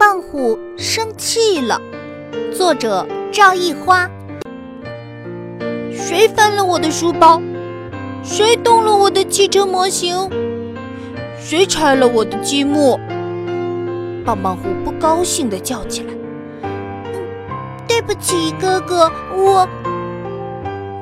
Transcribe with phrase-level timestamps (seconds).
[0.00, 1.78] 棒虎生气了。
[2.56, 4.10] 作者：赵一花。
[5.92, 7.42] 谁翻了我的书包？
[8.24, 10.26] 谁动了我的汽车模型？
[11.38, 12.98] 谁拆了我的积木？
[14.24, 16.14] 棒棒虎不高兴地叫起来
[17.86, 19.68] ：“对不起，哥哥，我……”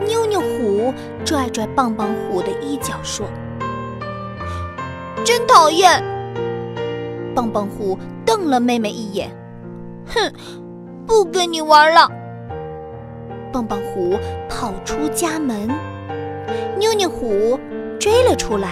[0.09, 0.93] 妞妞虎
[1.25, 3.25] 拽拽棒棒虎的衣角说
[5.25, 6.03] ：“真讨厌！”
[7.39, 9.31] 棒棒虎瞪了妹妹一眼
[10.13, 10.33] ：“哼，
[11.07, 12.11] 不跟你玩了。”
[13.53, 15.69] 棒棒虎跑出家门，
[16.81, 17.57] 妞妞虎
[18.01, 18.71] 追了出来。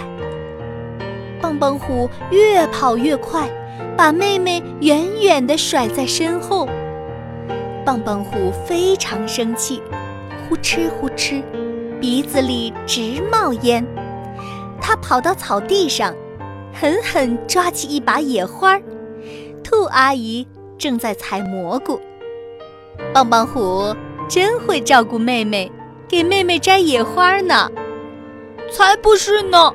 [1.39, 3.47] 棒棒虎越跑越快，
[3.95, 6.67] 把妹妹远远地甩在身后。
[7.85, 9.81] 棒棒虎非常生气，
[10.49, 11.41] 呼哧呼哧，
[12.01, 13.85] 鼻子里直冒烟。
[14.81, 16.13] 他跑到草地上，
[16.73, 18.81] 狠狠抓起一把野花儿。
[19.63, 21.99] 兔阿姨正在采蘑菇。
[23.13, 23.95] 棒棒虎。
[24.29, 25.71] 真会照顾妹妹，
[26.05, 27.71] 给妹妹摘野花呢。
[28.69, 29.73] 才不是呢！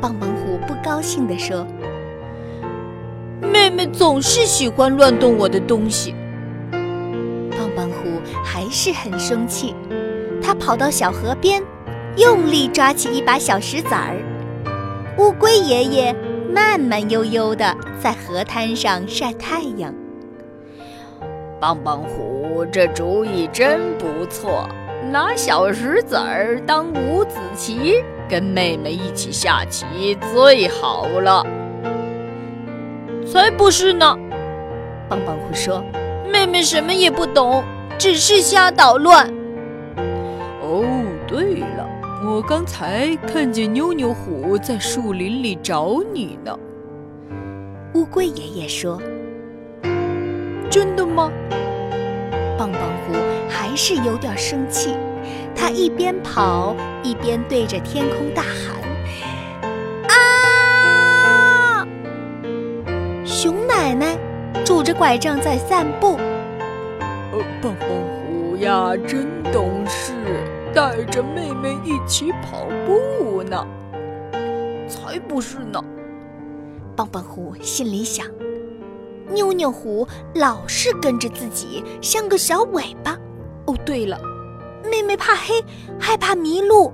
[0.00, 1.64] 棒棒虎不高兴地说
[3.40, 6.12] ：“妹妹总是喜欢乱动我的东西。”
[7.56, 9.76] 棒棒虎还是很生气，
[10.42, 11.62] 他跑到小河边，
[12.16, 14.16] 用力抓起一把小石子儿。
[15.18, 16.14] 乌龟爷爷
[16.52, 19.94] 慢慢悠悠地在河滩上晒太阳。
[21.58, 24.68] 棒棒虎，这主意真不错，
[25.10, 31.46] 拿小石子儿当五子棋，跟妹妹一起下棋最好了。
[33.26, 34.18] 才不是呢！
[35.08, 35.82] 棒棒虎说
[36.30, 37.64] ：“妹妹什么也不懂，
[37.96, 39.26] 只是瞎捣乱。”
[40.60, 40.84] 哦，
[41.26, 41.88] 对了，
[42.24, 46.58] 我刚才看见妞妞虎在树林里找你呢。
[47.94, 49.00] 乌龟爷爷说。
[50.70, 51.30] 真的吗？
[52.58, 53.14] 棒棒虎
[53.48, 54.94] 还是有点生气，
[55.54, 58.76] 他一边跑一边对着天空大喊
[60.08, 61.86] ：“啊！”
[63.24, 64.18] 熊奶奶
[64.64, 66.16] 拄着拐杖在散步。
[67.32, 70.12] 呃，棒棒虎呀，真懂事，
[70.76, 73.66] 带着妹妹一起跑步呢。
[74.86, 75.82] 才不是呢！
[76.94, 78.26] 棒棒虎心里想。
[79.30, 83.16] 妞妞虎老是跟着自己，像个小尾巴。
[83.64, 84.20] 哦，对了，
[84.84, 85.64] 妹妹怕黑，
[85.98, 86.92] 害怕迷路，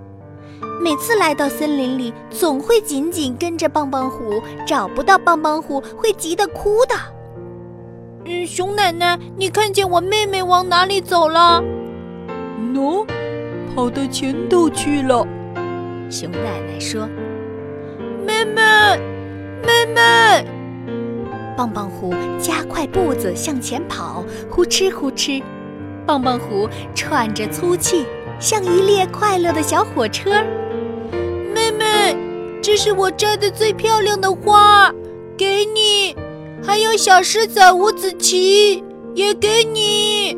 [0.81, 6.95] 每次来到森林里，总会紧紧跟着棒棒虎，找不到棒棒虎会急得哭的。
[8.27, 11.61] 嗯，熊奶奶，你看见我妹妹往哪里走了？
[12.73, 13.05] 喏，
[13.75, 15.27] 跑到前头去了。
[16.11, 17.09] 熊奶奶说
[18.27, 18.63] ：“妹妹，
[19.67, 20.47] 妹妹。”
[21.57, 25.43] 棒棒虎加快步子向前跑，呼哧呼哧，
[26.05, 28.05] 棒棒虎喘着粗气，
[28.39, 30.43] 像一列快乐的小火车。
[31.55, 32.17] 妹妹，
[32.63, 34.93] 这是我摘的最漂亮的花，
[35.37, 36.15] 给你；
[36.63, 38.83] 还有小狮子、五子棋，
[39.15, 40.37] 也给你。